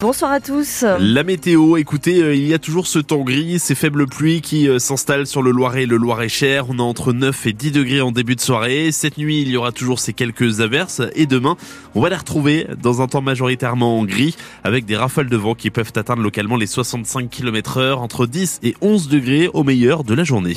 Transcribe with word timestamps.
Bonsoir 0.00 0.30
à 0.30 0.38
tous. 0.38 0.84
La 1.00 1.24
météo, 1.24 1.76
écoutez, 1.76 2.22
euh, 2.22 2.32
il 2.32 2.46
y 2.46 2.54
a 2.54 2.60
toujours 2.60 2.86
ce 2.86 3.00
temps 3.00 3.24
gris, 3.24 3.58
ces 3.58 3.74
faibles 3.74 4.06
pluies 4.06 4.40
qui 4.40 4.68
euh, 4.68 4.78
s'installent 4.78 5.26
sur 5.26 5.42
le 5.42 5.50
Loiret 5.50 5.82
et 5.82 5.86
le 5.86 5.96
Loiret-Cher. 5.96 6.66
On 6.68 6.78
a 6.78 6.82
entre 6.82 7.12
9 7.12 7.48
et 7.48 7.52
10 7.52 7.72
degrés 7.72 8.00
en 8.00 8.12
début 8.12 8.36
de 8.36 8.40
soirée. 8.40 8.92
Cette 8.92 9.18
nuit, 9.18 9.42
il 9.42 9.48
y 9.48 9.56
aura 9.56 9.72
toujours 9.72 9.98
ces 9.98 10.12
quelques 10.12 10.60
averses. 10.60 11.02
Et 11.16 11.26
demain, 11.26 11.56
on 11.96 12.00
va 12.00 12.10
les 12.10 12.14
retrouver 12.14 12.68
dans 12.80 13.02
un 13.02 13.08
temps 13.08 13.22
majoritairement 13.22 14.04
gris 14.04 14.36
avec 14.62 14.84
des 14.84 14.94
rafales 14.94 15.28
de 15.28 15.36
vent 15.36 15.56
qui 15.56 15.70
peuvent 15.70 15.92
atteindre 15.96 16.22
localement 16.22 16.54
les 16.54 16.68
65 16.68 17.28
km 17.28 17.78
heure 17.78 18.00
entre 18.00 18.26
10 18.26 18.60
et 18.62 18.76
11 18.80 19.08
degrés 19.08 19.50
au 19.52 19.64
meilleur 19.64 20.04
de 20.04 20.14
la 20.14 20.22
journée. 20.22 20.54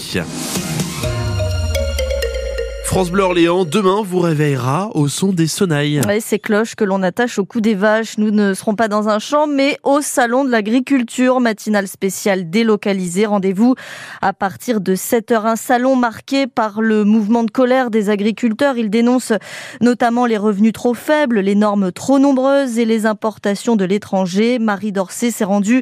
France 2.91 3.09
Bleu 3.09 3.23
Orléans, 3.23 3.63
demain 3.63 4.03
vous 4.05 4.19
réveillera 4.19 4.89
au 4.95 5.07
son 5.07 5.31
des 5.31 5.47
sonnailles. 5.47 6.01
Ouais, 6.05 6.19
ces 6.19 6.39
cloches 6.39 6.75
que 6.75 6.83
l'on 6.83 7.03
attache 7.03 7.39
au 7.39 7.45
cou 7.45 7.61
des 7.61 7.73
vaches. 7.73 8.17
Nous 8.17 8.31
ne 8.31 8.53
serons 8.53 8.75
pas 8.75 8.89
dans 8.89 9.07
un 9.07 9.17
champ, 9.17 9.47
mais 9.47 9.77
au 9.83 10.01
salon 10.01 10.43
de 10.43 10.49
l'agriculture, 10.49 11.39
matinale 11.39 11.87
spéciale 11.87 12.49
délocalisée. 12.49 13.25
Rendez-vous 13.25 13.75
à 14.21 14.33
partir 14.33 14.81
de 14.81 14.93
7 14.93 15.31
heures. 15.31 15.45
Un 15.45 15.55
salon 15.55 15.95
marqué 15.95 16.47
par 16.47 16.81
le 16.81 17.05
mouvement 17.05 17.45
de 17.45 17.49
colère 17.49 17.91
des 17.91 18.09
agriculteurs. 18.09 18.77
Ils 18.77 18.89
dénoncent 18.89 19.31
notamment 19.79 20.25
les 20.25 20.37
revenus 20.37 20.73
trop 20.73 20.93
faibles, 20.93 21.39
les 21.39 21.55
normes 21.55 21.93
trop 21.93 22.19
nombreuses 22.19 22.77
et 22.77 22.83
les 22.83 23.05
importations 23.05 23.77
de 23.77 23.85
l'étranger. 23.85 24.59
Marie 24.59 24.91
Dorcé 24.91 25.31
s'est 25.31 25.45
rendue 25.45 25.81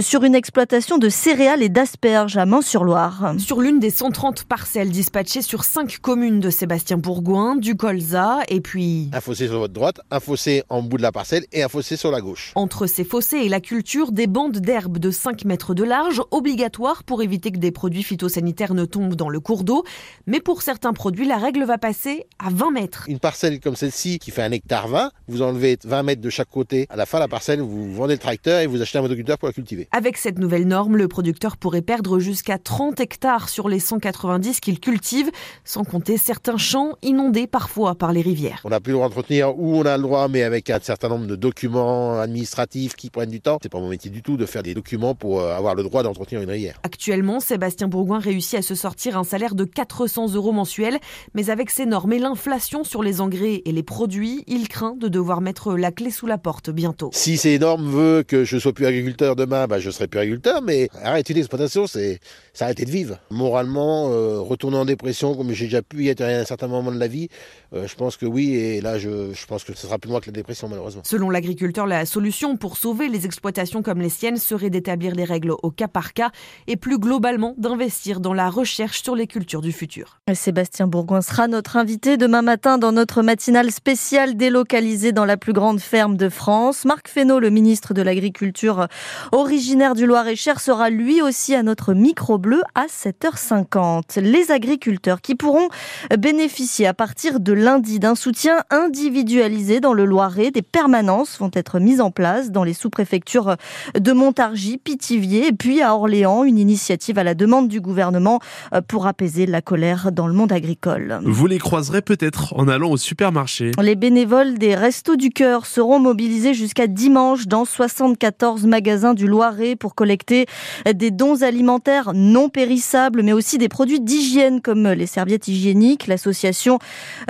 sur 0.00 0.24
une 0.24 0.34
exploitation 0.34 0.96
de 0.96 1.10
céréales 1.10 1.62
et 1.62 1.68
d'asperges 1.68 2.38
à 2.38 2.46
Mans-sur-Loire. 2.46 3.34
Sur 3.36 3.60
l'une 3.60 3.78
des 3.78 3.90
130 3.90 4.44
parcelles 4.44 4.88
dispatchées 4.88 5.42
sur 5.42 5.62
5 5.62 5.98
communes 5.98 6.40
de 6.40 6.45
Sébastien 6.50 6.98
Bourgoin, 6.98 7.56
du 7.56 7.76
colza 7.76 8.40
et 8.48 8.60
puis... 8.60 9.08
Un 9.12 9.20
fossé 9.20 9.48
sur 9.48 9.58
votre 9.58 9.72
droite, 9.72 10.00
un 10.10 10.20
fossé 10.20 10.62
en 10.68 10.82
bout 10.82 10.96
de 10.96 11.02
la 11.02 11.12
parcelle 11.12 11.44
et 11.52 11.62
un 11.62 11.68
fossé 11.68 11.96
sur 11.96 12.10
la 12.10 12.20
gauche. 12.20 12.52
Entre 12.54 12.86
ces 12.86 13.04
fossés 13.04 13.38
et 13.38 13.48
la 13.48 13.60
culture, 13.60 14.12
des 14.12 14.26
bandes 14.26 14.58
d'herbe 14.58 14.98
de 14.98 15.10
5 15.10 15.44
mètres 15.44 15.74
de 15.74 15.84
large, 15.84 16.22
obligatoires 16.30 17.04
pour 17.04 17.22
éviter 17.22 17.50
que 17.50 17.58
des 17.58 17.70
produits 17.70 18.02
phytosanitaires 18.02 18.74
ne 18.74 18.84
tombent 18.84 19.14
dans 19.14 19.28
le 19.28 19.40
cours 19.40 19.64
d'eau. 19.64 19.84
Mais 20.26 20.40
pour 20.40 20.62
certains 20.62 20.92
produits, 20.92 21.26
la 21.26 21.36
règle 21.36 21.64
va 21.64 21.78
passer 21.78 22.26
à 22.38 22.50
20 22.50 22.70
mètres. 22.70 23.04
Une 23.08 23.18
parcelle 23.18 23.60
comme 23.60 23.76
celle-ci 23.76 24.18
qui 24.18 24.30
fait 24.30 24.42
un 24.42 24.52
hectare 24.52 24.88
20, 24.88 25.10
vous 25.28 25.42
enlevez 25.42 25.78
20 25.84 26.02
mètres 26.02 26.22
de 26.22 26.30
chaque 26.30 26.50
côté. 26.50 26.86
À 26.90 26.96
la 26.96 27.06
fin, 27.06 27.18
la 27.18 27.28
parcelle, 27.28 27.60
vous 27.60 27.94
vendez 27.94 28.14
le 28.14 28.20
tracteur 28.20 28.60
et 28.60 28.66
vous 28.66 28.80
achetez 28.80 28.98
un 28.98 29.02
motoculteur 29.02 29.38
pour 29.38 29.48
la 29.48 29.52
cultiver. 29.52 29.88
Avec 29.92 30.16
cette 30.16 30.38
nouvelle 30.38 30.66
norme, 30.66 30.96
le 30.96 31.08
producteur 31.08 31.56
pourrait 31.56 31.82
perdre 31.82 32.18
jusqu'à 32.18 32.58
30 32.58 33.00
hectares 33.00 33.48
sur 33.48 33.68
les 33.68 33.80
190 33.80 34.60
qu'il 34.60 34.80
cultive, 34.80 35.30
sans 35.64 35.84
compter 35.84 36.16
certains 36.16 36.35
champs 36.56 36.96
inondés 37.02 37.46
parfois 37.46 37.94
par 37.94 38.12
les 38.12 38.22
rivières. 38.22 38.60
On 38.64 38.70
n'a 38.70 38.80
plus 38.80 38.92
le 38.92 38.98
droit 38.98 39.08
d'entretenir 39.08 39.58
où 39.58 39.76
on 39.76 39.82
a 39.84 39.96
le 39.96 40.02
droit, 40.02 40.28
mais 40.28 40.42
avec 40.42 40.70
un 40.70 40.78
certain 40.80 41.08
nombre 41.08 41.26
de 41.26 41.36
documents 41.36 42.20
administratifs 42.20 42.94
qui 42.94 43.10
prennent 43.10 43.30
du 43.30 43.40
temps. 43.40 43.58
C'est 43.62 43.68
pas 43.68 43.80
mon 43.80 43.88
métier 43.88 44.10
du 44.10 44.22
tout 44.22 44.36
de 44.36 44.46
faire 44.46 44.62
des 44.62 44.74
documents 44.74 45.14
pour 45.14 45.40
euh, 45.40 45.56
avoir 45.56 45.74
le 45.74 45.82
droit 45.82 46.02
d'entretenir 46.02 46.42
une 46.42 46.50
rivière. 46.50 46.78
Actuellement, 46.82 47.40
Sébastien 47.40 47.88
Bourgoin 47.88 48.18
réussit 48.18 48.58
à 48.58 48.62
se 48.62 48.74
sortir 48.74 49.18
un 49.18 49.24
salaire 49.24 49.54
de 49.54 49.64
400 49.64 50.34
euros 50.34 50.52
mensuels, 50.52 50.98
mais 51.34 51.50
avec 51.50 51.70
ces 51.70 51.86
normes 51.86 52.12
et 52.12 52.18
l'inflation 52.18 52.84
sur 52.84 53.02
les 53.02 53.20
engrais 53.20 53.62
et 53.64 53.72
les 53.72 53.82
produits, 53.82 54.44
il 54.46 54.68
craint 54.68 54.96
de 54.96 55.08
devoir 55.08 55.40
mettre 55.40 55.74
la 55.74 55.90
clé 55.92 56.10
sous 56.10 56.26
la 56.26 56.38
porte 56.38 56.70
bientôt. 56.70 57.10
Si 57.12 57.36
ces 57.36 57.58
normes 57.58 57.88
veulent 57.88 58.24
que 58.24 58.44
je 58.44 58.58
sois 58.58 58.72
plus 58.72 58.86
agriculteur 58.86 59.36
demain, 59.36 59.66
bah, 59.66 59.78
je 59.78 59.90
serai 59.90 60.06
plus 60.06 60.20
agriculteur, 60.20 60.62
mais 60.62 60.88
arrêter 61.02 61.34
l'exploitation, 61.34 61.86
c'est 61.86 62.20
arrêter 62.60 62.84
de 62.84 62.90
vivre. 62.90 63.18
Moralement, 63.30 64.10
euh, 64.10 64.40
retourner 64.40 64.76
en 64.76 64.84
dépression 64.84 65.34
comme 65.34 65.52
j'ai 65.52 65.66
déjà 65.66 65.82
pu 65.82 66.04
y 66.04 66.08
être 66.08 66.20
à 66.34 66.40
un 66.40 66.44
certain 66.44 66.68
moment 66.68 66.92
de 66.92 66.98
la 66.98 67.08
vie, 67.08 67.28
euh, 67.72 67.86
je 67.86 67.94
pense 67.94 68.16
que 68.16 68.26
oui, 68.26 68.54
et 68.54 68.80
là 68.80 68.98
je, 68.98 69.32
je 69.32 69.46
pense 69.46 69.64
que 69.64 69.74
ce 69.74 69.86
sera 69.86 69.98
plus 69.98 70.10
loin 70.10 70.20
que 70.20 70.26
la 70.26 70.32
dépression 70.32 70.68
malheureusement. 70.68 71.02
Selon 71.04 71.30
l'agriculteur, 71.30 71.86
la 71.86 72.06
solution 72.06 72.56
pour 72.56 72.76
sauver 72.76 73.08
les 73.08 73.26
exploitations 73.26 73.82
comme 73.82 74.00
les 74.00 74.08
siennes 74.08 74.36
serait 74.36 74.70
d'établir 74.70 75.14
les 75.14 75.24
règles 75.24 75.52
au 75.62 75.70
cas 75.70 75.88
par 75.88 76.12
cas 76.12 76.30
et 76.66 76.76
plus 76.76 76.98
globalement 76.98 77.54
d'investir 77.58 78.20
dans 78.20 78.34
la 78.34 78.50
recherche 78.50 79.02
sur 79.02 79.14
les 79.14 79.26
cultures 79.26 79.62
du 79.62 79.72
futur. 79.72 80.20
Sébastien 80.34 80.86
Bourgoin 80.86 81.20
sera 81.20 81.48
notre 81.48 81.76
invité 81.76 82.16
demain 82.16 82.42
matin 82.42 82.78
dans 82.78 82.92
notre 82.92 83.22
matinale 83.22 83.70
spéciale 83.70 84.36
délocalisée 84.36 85.12
dans 85.12 85.24
la 85.24 85.36
plus 85.36 85.52
grande 85.52 85.80
ferme 85.80 86.16
de 86.16 86.28
France. 86.28 86.84
Marc 86.84 87.08
Fesneau, 87.08 87.40
le 87.40 87.50
ministre 87.50 87.94
de 87.94 88.02
l'Agriculture 88.02 88.88
originaire 89.32 89.94
du 89.94 90.06
Loir-et-Cher, 90.06 90.60
sera 90.60 90.90
lui 90.90 91.22
aussi 91.22 91.54
à 91.54 91.62
notre 91.62 91.94
micro 91.94 92.38
bleu 92.38 92.62
à 92.74 92.86
7h50. 92.86 94.20
Les 94.20 94.50
agriculteurs 94.50 95.20
qui 95.20 95.34
pourront 95.34 95.68
bénéficier 96.16 96.86
à 96.86 96.94
partir 96.94 97.40
de 97.40 97.52
lundi 97.52 97.98
d'un 97.98 98.14
soutien 98.14 98.58
individualisé 98.70 99.80
dans 99.80 99.92
le 99.92 100.04
Loiret, 100.04 100.50
des 100.50 100.62
permanences 100.62 101.38
vont 101.38 101.50
être 101.52 101.78
mises 101.78 102.00
en 102.00 102.10
place 102.10 102.50
dans 102.50 102.64
les 102.64 102.74
sous-préfectures 102.74 103.56
de 103.98 104.12
Montargis, 104.12 104.78
Pithiviers 104.78 105.48
et 105.48 105.52
puis 105.52 105.82
à 105.82 105.94
Orléans, 105.94 106.44
une 106.44 106.58
initiative 106.58 107.18
à 107.18 107.24
la 107.24 107.34
demande 107.34 107.68
du 107.68 107.80
gouvernement 107.80 108.40
pour 108.88 109.06
apaiser 109.06 109.46
la 109.46 109.62
colère 109.62 110.12
dans 110.12 110.26
le 110.26 110.32
monde 110.32 110.52
agricole. 110.52 111.20
Vous 111.24 111.46
les 111.46 111.58
croiserez 111.58 112.02
peut-être 112.02 112.54
en 112.56 112.68
allant 112.68 112.90
au 112.90 112.96
supermarché. 112.96 113.72
Les 113.80 113.96
bénévoles 113.96 114.58
des 114.58 114.74
Restos 114.74 115.16
du 115.16 115.30
Cœur 115.30 115.66
seront 115.66 115.98
mobilisés 115.98 116.54
jusqu'à 116.54 116.86
dimanche 116.86 117.46
dans 117.46 117.64
74 117.64 118.66
magasins 118.66 119.14
du 119.14 119.26
Loiret 119.26 119.76
pour 119.76 119.94
collecter 119.94 120.46
des 120.92 121.10
dons 121.10 121.42
alimentaires 121.42 122.12
non 122.14 122.48
périssables, 122.48 123.22
mais 123.22 123.32
aussi 123.32 123.58
des 123.58 123.68
produits 123.68 124.00
d'hygiène 124.00 124.60
comme 124.60 124.88
les 124.88 125.06
serviettes 125.06 125.48
hygiéniques. 125.48 126.05
L'association, 126.06 126.78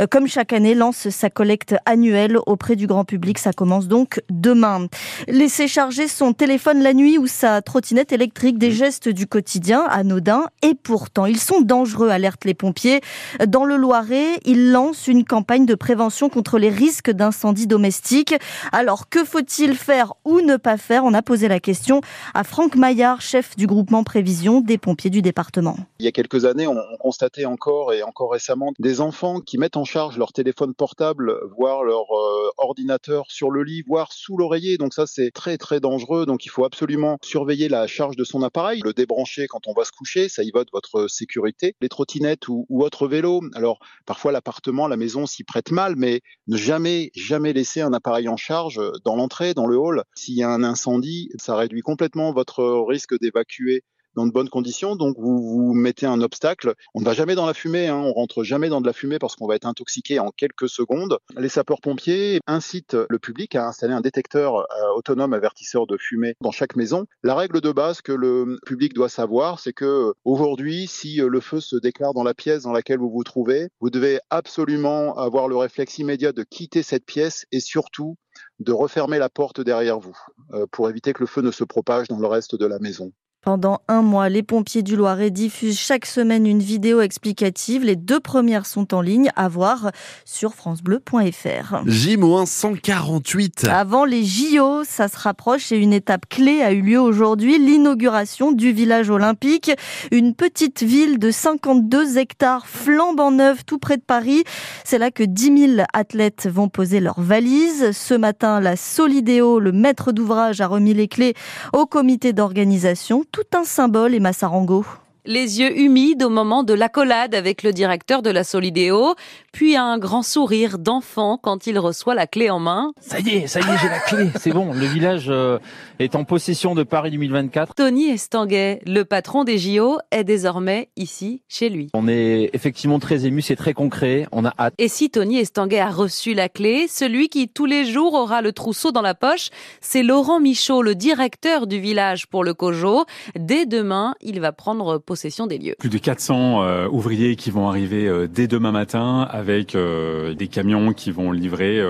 euh, 0.00 0.06
comme 0.06 0.26
chaque 0.26 0.52
année, 0.52 0.74
lance 0.74 1.08
sa 1.08 1.30
collecte 1.30 1.74
annuelle 1.86 2.38
auprès 2.46 2.76
du 2.76 2.86
grand 2.86 3.04
public. 3.04 3.38
Ça 3.38 3.52
commence 3.52 3.88
donc 3.88 4.20
demain. 4.30 4.86
Laisser 5.28 5.68
charger 5.68 6.08
son 6.08 6.32
téléphone 6.32 6.82
la 6.82 6.94
nuit 6.94 7.18
ou 7.18 7.26
sa 7.26 7.62
trottinette 7.62 8.12
électrique, 8.12 8.58
des 8.58 8.70
gestes 8.70 9.08
du 9.08 9.26
quotidien 9.26 9.84
anodins 9.88 10.46
et 10.62 10.74
pourtant 10.74 11.26
ils 11.26 11.40
sont 11.40 11.60
dangereux, 11.60 12.08
alertent 12.10 12.44
les 12.44 12.54
pompiers. 12.54 13.00
Dans 13.46 13.64
le 13.64 13.76
Loiret, 13.76 14.40
ils 14.44 14.70
lancent 14.70 15.06
une 15.06 15.24
campagne 15.24 15.66
de 15.66 15.74
prévention 15.74 16.28
contre 16.28 16.58
les 16.58 16.70
risques 16.70 17.10
d'incendie 17.10 17.66
domestique. 17.66 18.34
Alors 18.72 19.08
que 19.08 19.24
faut-il 19.24 19.74
faire 19.74 20.14
ou 20.24 20.40
ne 20.40 20.56
pas 20.56 20.76
faire? 20.76 21.04
On 21.04 21.14
a 21.14 21.22
posé 21.22 21.48
la 21.48 21.60
question 21.60 22.00
à 22.34 22.44
Franck 22.44 22.76
Maillard, 22.76 23.20
chef 23.20 23.56
du 23.56 23.66
groupement 23.66 24.04
prévision 24.04 24.60
des 24.60 24.78
pompiers 24.78 25.10
du 25.10 25.22
département. 25.22 25.76
Il 25.98 26.04
y 26.04 26.08
a 26.08 26.12
quelques 26.12 26.44
années, 26.44 26.66
on 26.66 26.76
constatait 26.98 27.46
encore 27.46 27.92
et 27.92 28.02
encore 28.02 28.32
récemment 28.32 28.65
des 28.78 29.00
enfants 29.00 29.40
qui 29.40 29.58
mettent 29.58 29.76
en 29.76 29.84
charge 29.84 30.18
leur 30.18 30.32
téléphone 30.32 30.74
portable, 30.74 31.38
voire 31.56 31.84
leur 31.84 32.04
euh, 32.12 32.50
ordinateur 32.58 33.24
sur 33.28 33.50
le 33.50 33.62
lit, 33.62 33.82
voire 33.86 34.12
sous 34.12 34.36
l'oreiller. 34.36 34.78
Donc 34.78 34.94
ça, 34.94 35.06
c'est 35.06 35.30
très 35.30 35.58
très 35.58 35.80
dangereux. 35.80 36.26
Donc 36.26 36.44
il 36.44 36.48
faut 36.48 36.64
absolument 36.64 37.18
surveiller 37.22 37.68
la 37.68 37.86
charge 37.86 38.16
de 38.16 38.24
son 38.24 38.42
appareil, 38.42 38.80
le 38.84 38.92
débrancher 38.92 39.46
quand 39.46 39.66
on 39.66 39.72
va 39.72 39.84
se 39.84 39.92
coucher. 39.92 40.28
Ça 40.28 40.42
y 40.42 40.50
va 40.50 40.64
de 40.64 40.70
votre 40.72 41.08
sécurité. 41.08 41.74
Les 41.80 41.88
trottinettes 41.88 42.48
ou, 42.48 42.66
ou 42.68 42.82
autres 42.82 43.08
vélos. 43.08 43.42
Alors 43.54 43.78
parfois 44.06 44.32
l'appartement, 44.32 44.88
la 44.88 44.96
maison 44.96 45.26
s'y 45.26 45.44
prête 45.44 45.70
mal, 45.70 45.94
mais 45.96 46.20
ne 46.46 46.56
jamais 46.56 47.10
jamais 47.14 47.52
laisser 47.52 47.80
un 47.80 47.92
appareil 47.92 48.28
en 48.28 48.36
charge 48.36 48.80
dans 49.04 49.16
l'entrée, 49.16 49.54
dans 49.54 49.66
le 49.66 49.76
hall. 49.76 50.04
S'il 50.14 50.34
y 50.34 50.42
a 50.42 50.50
un 50.50 50.62
incendie, 50.62 51.30
ça 51.38 51.56
réduit 51.56 51.82
complètement 51.82 52.32
votre 52.32 52.84
risque 52.88 53.18
d'évacuer 53.18 53.82
dans 54.16 54.26
de 54.26 54.32
bonnes 54.32 54.48
conditions. 54.48 54.96
Donc 54.96 55.16
vous 55.18 55.38
vous 55.38 55.74
mettez 55.74 56.06
un 56.06 56.20
obstacle. 56.20 56.74
On 56.94 57.00
ne 57.00 57.04
va 57.04 57.12
jamais 57.12 57.34
dans 57.34 57.46
la 57.46 57.54
fumée, 57.54 57.86
hein. 57.88 58.02
on 58.04 58.12
rentre 58.12 58.42
jamais 58.42 58.68
dans 58.68 58.80
de 58.80 58.86
la 58.86 58.92
fumée 58.92 59.18
parce 59.18 59.36
qu'on 59.36 59.46
va 59.46 59.54
être 59.54 59.66
intoxiqué 59.66 60.18
en 60.18 60.30
quelques 60.30 60.68
secondes. 60.68 61.18
Les 61.36 61.48
sapeurs-pompiers 61.48 62.40
incitent 62.46 62.96
le 63.08 63.18
public 63.18 63.54
à 63.54 63.68
installer 63.68 63.92
un 63.94 64.00
détecteur 64.00 64.56
euh, 64.56 64.64
autonome 64.96 65.32
avertisseur 65.32 65.86
de 65.86 65.96
fumée 65.96 66.34
dans 66.40 66.50
chaque 66.50 66.76
maison. 66.76 67.06
La 67.22 67.34
règle 67.34 67.60
de 67.60 67.70
base 67.70 68.00
que 68.00 68.12
le 68.12 68.58
public 68.66 68.94
doit 68.94 69.08
savoir, 69.08 69.60
c'est 69.60 69.72
que 69.72 70.14
aujourd'hui, 70.24 70.86
si 70.86 71.16
le 71.16 71.40
feu 71.40 71.60
se 71.60 71.76
déclare 71.76 72.14
dans 72.14 72.24
la 72.24 72.34
pièce 72.34 72.62
dans 72.62 72.72
laquelle 72.72 72.98
vous 72.98 73.10
vous 73.10 73.24
trouvez, 73.24 73.68
vous 73.80 73.90
devez 73.90 74.18
absolument 74.30 75.16
avoir 75.16 75.48
le 75.48 75.56
réflexe 75.56 75.98
immédiat 75.98 76.32
de 76.32 76.42
quitter 76.42 76.82
cette 76.82 77.04
pièce 77.04 77.46
et 77.52 77.60
surtout 77.60 78.16
de 78.60 78.72
refermer 78.72 79.18
la 79.18 79.28
porte 79.28 79.60
derrière 79.60 79.98
vous 79.98 80.16
euh, 80.52 80.66
pour 80.70 80.88
éviter 80.88 81.12
que 81.12 81.20
le 81.20 81.26
feu 81.26 81.42
ne 81.42 81.50
se 81.50 81.64
propage 81.64 82.08
dans 82.08 82.18
le 82.18 82.26
reste 82.26 82.54
de 82.54 82.66
la 82.66 82.78
maison. 82.78 83.12
Pendant 83.46 83.80
un 83.86 84.02
mois, 84.02 84.28
les 84.28 84.42
pompiers 84.42 84.82
du 84.82 84.96
Loiret 84.96 85.30
diffusent 85.30 85.78
chaque 85.78 86.04
semaine 86.04 86.48
une 86.48 86.58
vidéo 86.58 87.00
explicative. 87.00 87.84
Les 87.84 87.94
deux 87.94 88.18
premières 88.18 88.66
sont 88.66 88.92
en 88.92 89.00
ligne 89.00 89.30
à 89.36 89.46
voir 89.46 89.92
sur 90.24 90.52
francebleu.fr. 90.52 91.82
J-148. 91.86 93.68
Avant 93.68 94.04
les 94.04 94.24
JO, 94.24 94.82
ça 94.82 95.06
se 95.06 95.16
rapproche 95.16 95.70
et 95.70 95.76
une 95.76 95.92
étape 95.92 96.28
clé 96.28 96.60
a 96.60 96.72
eu 96.72 96.82
lieu 96.82 97.00
aujourd'hui, 97.00 97.60
l'inauguration 97.60 98.50
du 98.50 98.72
village 98.72 99.10
olympique, 99.10 99.70
une 100.10 100.34
petite 100.34 100.82
ville 100.82 101.20
de 101.20 101.30
52 101.30 102.18
hectares 102.18 102.66
flambant 102.66 103.30
neuve 103.30 103.64
tout 103.64 103.78
près 103.78 103.96
de 103.96 104.02
Paris. 104.02 104.42
C'est 104.82 104.98
là 104.98 105.12
que 105.12 105.22
10 105.22 105.76
000 105.76 105.86
athlètes 105.92 106.48
vont 106.52 106.68
poser 106.68 106.98
leurs 106.98 107.20
valises. 107.20 107.92
Ce 107.92 108.14
matin, 108.14 108.58
la 108.58 108.74
Solidéo, 108.74 109.60
le 109.60 109.70
maître 109.70 110.10
d'ouvrage, 110.10 110.60
a 110.60 110.66
remis 110.66 110.94
les 110.94 111.06
clés 111.06 111.34
au 111.72 111.86
comité 111.86 112.32
d'organisation 112.32 113.24
tout 113.36 113.58
un 113.58 113.64
symbole, 113.64 114.14
Emma 114.14 114.32
Sarango. 114.32 114.82
Les 115.26 115.60
yeux 115.60 115.78
humides 115.78 116.22
au 116.22 116.28
moment 116.28 116.62
de 116.62 116.72
l'accolade 116.72 117.34
avec 117.34 117.62
le 117.62 117.72
directeur 117.72 118.22
de 118.22 118.30
la 118.30 118.44
Solidéo, 118.44 119.14
puis 119.52 119.76
un 119.76 119.98
grand 119.98 120.22
sourire 120.22 120.78
d'enfant 120.78 121.38
quand 121.42 121.66
il 121.66 121.78
reçoit 121.78 122.14
la 122.14 122.26
clé 122.26 122.48
en 122.48 122.60
main. 122.60 122.92
Ça 123.00 123.18
y 123.20 123.30
est, 123.30 123.46
ça 123.46 123.60
y 123.60 123.62
est, 123.62 123.78
j'ai 123.78 123.88
la 123.88 123.98
clé, 123.98 124.30
c'est 124.38 124.52
bon, 124.52 124.72
le 124.72 124.86
village 124.86 125.26
euh, 125.28 125.58
est 125.98 126.14
en 126.14 126.24
possession 126.24 126.74
de 126.74 126.84
Paris 126.84 127.10
2024. 127.10 127.74
Tony 127.74 128.10
Estanguet, 128.10 128.80
le 128.86 129.04
patron 129.04 129.44
des 129.44 129.58
JO, 129.58 129.98
est 130.12 130.24
désormais 130.24 130.90
ici, 130.96 131.42
chez 131.48 131.68
lui. 131.68 131.90
On 131.94 132.06
est 132.06 132.50
effectivement 132.52 133.00
très 133.00 133.26
ému, 133.26 133.42
c'est 133.42 133.56
très 133.56 133.72
concret, 133.72 134.26
on 134.30 134.44
a 134.44 134.54
hâte. 134.58 134.74
Et 134.78 134.88
si 134.88 135.10
Tony 135.10 135.38
Estanguet 135.38 135.80
a 135.80 135.90
reçu 135.90 136.34
la 136.34 136.48
clé, 136.48 136.86
celui 136.88 137.28
qui 137.28 137.48
tous 137.48 137.66
les 137.66 137.84
jours 137.84 138.14
aura 138.14 138.42
le 138.42 138.52
trousseau 138.52 138.92
dans 138.92 139.02
la 139.02 139.14
poche, 139.14 139.48
c'est 139.80 140.02
Laurent 140.02 140.38
Michaud, 140.38 140.82
le 140.82 140.94
directeur 140.94 141.66
du 141.66 141.80
village 141.80 142.28
pour 142.28 142.44
le 142.44 142.54
COJO. 142.54 143.04
Dès 143.36 143.66
demain, 143.66 144.14
il 144.20 144.40
va 144.40 144.52
prendre 144.52 144.98
possession 144.98 145.15
des 145.46 145.58
lieux. 145.58 145.74
Plus 145.78 145.88
de 145.88 145.98
400 145.98 146.62
euh, 146.62 146.88
ouvriers 146.88 147.36
qui 147.36 147.50
vont 147.50 147.68
arriver 147.68 148.06
euh, 148.06 148.26
dès 148.26 148.46
demain 148.46 148.72
matin 148.72 149.28
avec 149.30 149.74
euh, 149.74 150.34
des 150.34 150.48
camions 150.48 150.92
qui 150.92 151.10
vont 151.10 151.32
livrer 151.32 151.82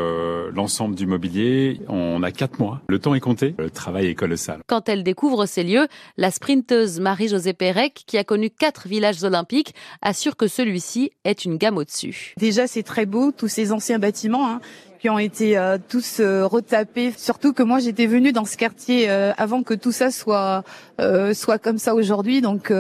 l'ensemble 0.55 0.95
du 0.95 1.07
mobilier. 1.07 1.81
On 1.89 2.23
a 2.23 2.31
quatre 2.31 2.59
mois. 2.59 2.81
Le 2.89 2.99
temps 2.99 3.15
est 3.15 3.21
compté. 3.21 3.55
Le 3.59 3.71
travail 3.71 4.07
est 4.07 4.15
colossal. 4.15 4.61
Quand 4.67 4.89
elle 4.89 5.03
découvre 5.03 5.47
ces 5.47 5.65
lieux, 5.65 5.87
la 6.17 6.31
sprinteuse 6.31 7.01
Marie-Josée 7.01 7.53
Pérec, 7.53 8.05
qui 8.07 8.19
a 8.19 8.25
connu 8.25 8.51
quatre 8.51 8.89
villages 8.89 9.23
olympiques, 9.23 9.75
assure 10.03 10.37
que 10.37 10.49
celui-ci 10.49 11.11
est 11.25 11.45
une 11.45 11.57
gamme 11.57 11.77
au-dessus. 11.77 12.35
Déjà, 12.39 12.67
c'est 12.67 12.83
très 12.83 13.07
beau, 13.07 13.33
tous 13.33 13.49
ces 13.49 13.73
anciens 13.73 13.99
bâtiments. 13.99 14.49
Hein 14.49 14.61
ont 15.09 15.19
été 15.19 15.57
euh, 15.57 15.79
tous 15.89 16.21
euh, 16.21 16.47
retapés. 16.47 17.13
Surtout 17.17 17.53
que 17.53 17.63
moi 17.63 17.79
j'étais 17.79 18.07
venue 18.07 18.33
dans 18.33 18.45
ce 18.45 18.57
quartier 18.57 19.11
euh, 19.11 19.33
avant 19.37 19.63
que 19.63 19.75
tout 19.75 19.93
ça 19.93 20.11
soit 20.11 20.65
soit 21.35 21.59
comme 21.59 21.79
ça 21.79 21.95
aujourd'hui. 21.95 22.41
Donc 22.41 22.73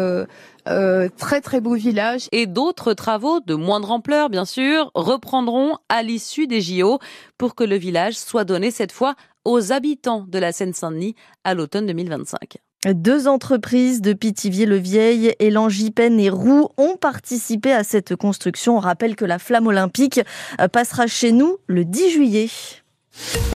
très 0.64 1.40
très 1.40 1.61
beau 1.61 1.75
village. 1.75 2.28
Et 2.32 2.46
d'autres 2.46 2.94
travaux 2.94 3.40
de 3.40 3.55
moindre 3.55 3.90
ampleur, 3.90 4.31
bien 4.31 4.44
sûr, 4.44 4.90
reprendront 4.94 5.76
à 5.88 6.02
l'issue 6.02 6.46
des 6.46 6.61
JO 6.61 6.99
pour 7.38 7.55
que 7.55 7.64
le 7.64 7.76
village 7.76 8.14
soit 8.14 8.44
donné 8.44 8.70
cette 8.70 8.93
fois 8.93 9.14
aux 9.44 9.72
habitants 9.72 10.25
de 10.26 10.38
la 10.38 10.52
Seine-Saint-Denis 10.52 11.14
à 11.44 11.55
l'automne 11.55 11.87
2025. 11.87 12.58
Deux 12.94 13.27
entreprises 13.27 14.00
de 14.00 14.12
Pithiviers-le-Vieil, 14.12 15.35
Élan 15.41 15.69
et 15.69 16.31
Roux 16.31 16.69
ont 16.77 16.97
participé 16.97 17.73
à 17.73 17.83
cette 17.83 18.15
construction. 18.15 18.77
On 18.77 18.81
rappelle 18.81 19.17
que 19.17 19.25
la 19.25 19.41
flamme 19.41 19.67
olympique 19.67 20.21
passera 20.73 21.09
chez 21.09 21.33
nous 21.33 21.59
le 21.67 21.85
10 21.85 22.11
juillet. 22.11 22.49